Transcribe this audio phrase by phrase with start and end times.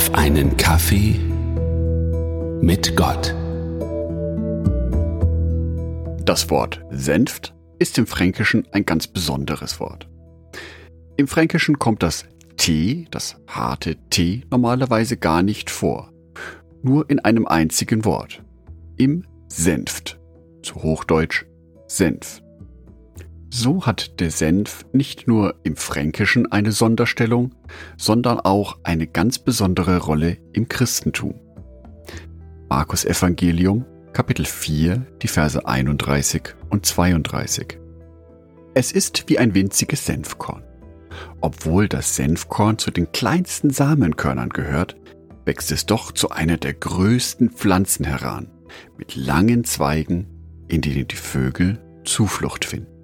[0.00, 1.20] auf einen Kaffee
[2.62, 3.34] mit Gott.
[6.24, 10.08] Das Wort Senft ist im Fränkischen ein ganz besonderes Wort.
[11.18, 12.24] Im Fränkischen kommt das
[12.56, 16.10] T, das harte T, normalerweise gar nicht vor.
[16.82, 18.42] Nur in einem einzigen Wort.
[18.96, 20.18] Im Senft.
[20.62, 21.44] Zu Hochdeutsch
[21.88, 22.40] Senf.
[23.52, 27.50] So hat der Senf nicht nur im Fränkischen eine Sonderstellung,
[27.98, 31.34] sondern auch eine ganz besondere Rolle im Christentum.
[32.68, 37.78] Markus Evangelium, Kapitel 4, die Verse 31 und 32.
[38.74, 40.62] Es ist wie ein winziges Senfkorn.
[41.40, 44.96] Obwohl das Senfkorn zu den kleinsten Samenkörnern gehört,
[45.44, 48.48] wächst es doch zu einer der größten Pflanzen heran,
[48.96, 50.28] mit langen Zweigen,
[50.68, 52.99] in denen die Vögel Zuflucht finden.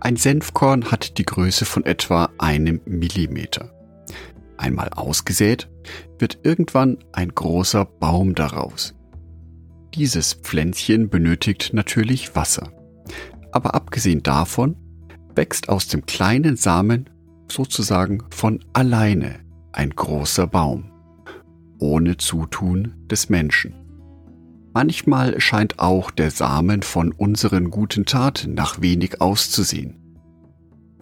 [0.00, 3.70] Ein Senfkorn hat die Größe von etwa einem Millimeter.
[4.56, 5.68] Einmal ausgesät,
[6.18, 8.94] wird irgendwann ein großer Baum daraus.
[9.94, 12.72] Dieses Pflänzchen benötigt natürlich Wasser.
[13.52, 14.76] Aber abgesehen davon
[15.34, 17.10] wächst aus dem kleinen Samen
[17.50, 19.40] sozusagen von alleine
[19.72, 20.90] ein großer Baum,
[21.78, 23.79] ohne Zutun des Menschen.
[24.72, 29.96] Manchmal scheint auch der Samen von unseren guten Taten nach wenig auszusehen.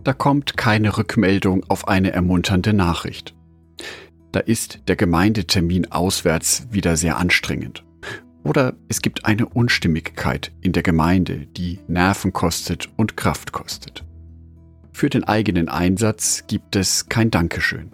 [0.05, 3.35] Da kommt keine Rückmeldung auf eine ermunternde Nachricht.
[4.33, 7.85] Da ist der Gemeindetermin auswärts wieder sehr anstrengend.
[8.43, 14.05] Oder es gibt eine Unstimmigkeit in der Gemeinde, die Nerven kostet und Kraft kostet.
[14.93, 17.91] Für den eigenen Einsatz gibt es kein Dankeschön.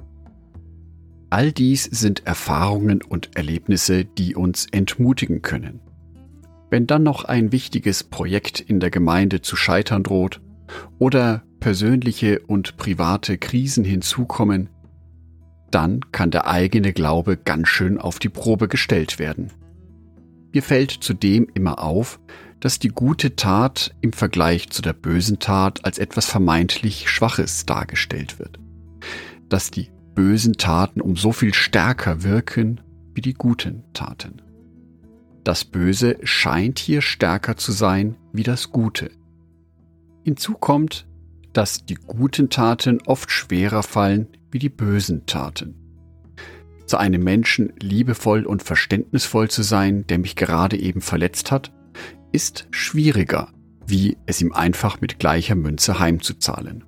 [1.30, 5.80] All dies sind Erfahrungen und Erlebnisse, die uns entmutigen können.
[6.70, 10.40] Wenn dann noch ein wichtiges Projekt in der Gemeinde zu scheitern droht
[10.98, 14.68] oder persönliche und private Krisen hinzukommen,
[15.70, 19.52] dann kann der eigene Glaube ganz schön auf die Probe gestellt werden.
[20.52, 22.20] Mir fällt zudem immer auf,
[22.60, 28.38] dass die gute Tat im Vergleich zu der bösen Tat als etwas vermeintlich Schwaches dargestellt
[28.38, 28.58] wird.
[29.48, 32.80] Dass die bösen Taten um so viel stärker wirken
[33.14, 34.42] wie die guten Taten.
[35.44, 39.10] Das Böse scheint hier stärker zu sein wie das Gute.
[40.22, 41.06] Hinzu kommt,
[41.52, 45.74] dass die guten Taten oft schwerer fallen wie die bösen Taten.
[46.86, 51.72] Zu einem Menschen liebevoll und verständnisvoll zu sein, der mich gerade eben verletzt hat,
[52.32, 53.48] ist schwieriger,
[53.86, 56.84] wie es ihm einfach mit gleicher Münze heimzuzahlen.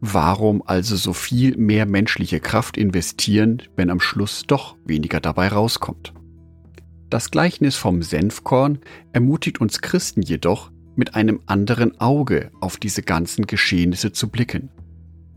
[0.00, 6.14] Warum also so viel mehr menschliche Kraft investieren, wenn am Schluss doch weniger dabei rauskommt?
[7.10, 8.78] Das Gleichnis vom Senfkorn
[9.12, 14.70] ermutigt uns Christen jedoch, mit einem anderen Auge auf diese ganzen Geschehnisse zu blicken.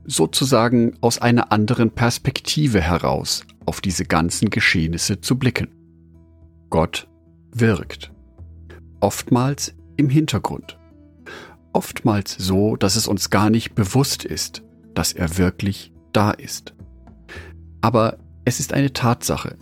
[0.06, 5.70] Sozusagen aus einer anderen Perspektive heraus auf diese ganzen Geschehnisse zu blicken.
[6.70, 7.08] Gott
[7.52, 8.12] wirkt.
[9.00, 10.78] Oftmals im Hintergrund
[11.74, 14.64] oftmals so, dass es uns gar nicht bewusst ist,
[14.94, 16.74] dass er wirklich da ist.
[17.82, 19.58] Aber es ist eine Tatsache,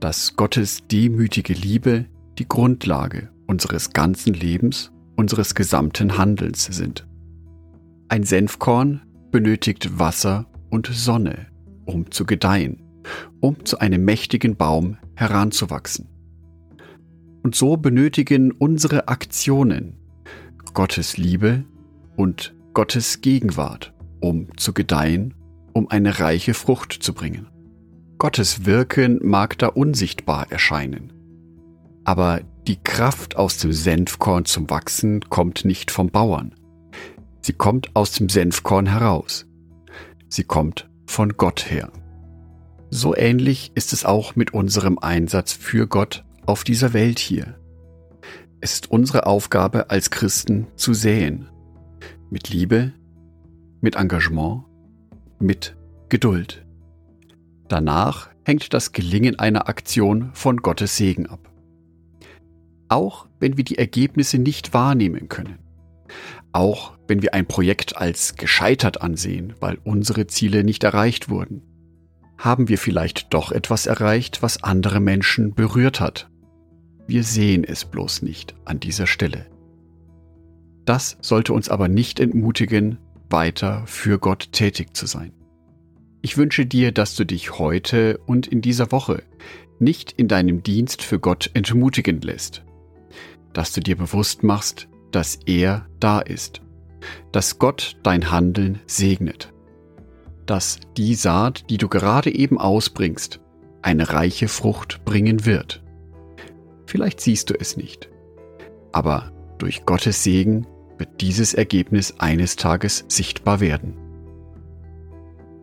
[0.00, 2.06] dass Gottes demütige Liebe
[2.38, 7.06] die Grundlage unseres ganzen Lebens, unseres gesamten Handelns sind.
[8.08, 11.46] Ein Senfkorn benötigt Wasser und Sonne,
[11.84, 12.82] um zu gedeihen,
[13.40, 16.08] um zu einem mächtigen Baum heranzuwachsen.
[17.42, 19.96] Und so benötigen unsere Aktionen,
[20.76, 21.64] Gottes Liebe
[22.16, 25.32] und Gottes Gegenwart, um zu gedeihen,
[25.72, 27.48] um eine reiche Frucht zu bringen.
[28.18, 31.14] Gottes Wirken mag da unsichtbar erscheinen.
[32.04, 36.54] Aber die Kraft aus dem Senfkorn zum Wachsen kommt nicht vom Bauern.
[37.40, 39.46] Sie kommt aus dem Senfkorn heraus.
[40.28, 41.90] Sie kommt von Gott her.
[42.90, 47.58] So ähnlich ist es auch mit unserem Einsatz für Gott auf dieser Welt hier.
[48.66, 51.48] Es ist unsere Aufgabe als Christen zu säen.
[52.30, 52.92] Mit Liebe,
[53.80, 54.64] mit Engagement,
[55.38, 55.76] mit
[56.08, 56.66] Geduld.
[57.68, 61.48] Danach hängt das Gelingen einer Aktion von Gottes Segen ab.
[62.88, 65.60] Auch wenn wir die Ergebnisse nicht wahrnehmen können.
[66.50, 71.62] Auch wenn wir ein Projekt als gescheitert ansehen, weil unsere Ziele nicht erreicht wurden.
[72.36, 76.28] Haben wir vielleicht doch etwas erreicht, was andere Menschen berührt hat
[77.06, 79.46] wir sehen es bloß nicht an dieser Stelle.
[80.84, 82.98] Das sollte uns aber nicht entmutigen,
[83.28, 85.32] weiter für Gott tätig zu sein.
[86.22, 89.22] Ich wünsche dir, dass du dich heute und in dieser Woche
[89.78, 92.64] nicht in deinem Dienst für Gott entmutigen lässt,
[93.52, 96.62] dass du dir bewusst machst, dass er da ist,
[97.32, 99.52] dass Gott dein Handeln segnet.
[100.46, 103.40] dass die Saat, die du gerade eben ausbringst,
[103.82, 105.82] eine reiche Frucht bringen wird.
[106.86, 108.08] Vielleicht siehst du es nicht,
[108.92, 110.66] aber durch Gottes Segen
[110.98, 113.96] wird dieses Ergebnis eines Tages sichtbar werden.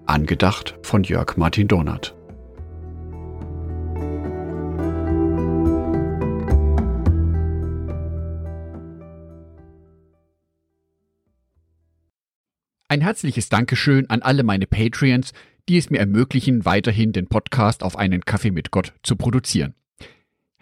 [0.06, 2.16] Angedacht von Jörg Martin Donat.
[12.90, 15.32] Ein herzliches Dankeschön an alle meine Patreons,
[15.68, 19.74] die es mir ermöglichen, weiterhin den Podcast auf einen Kaffee mit Gott zu produzieren.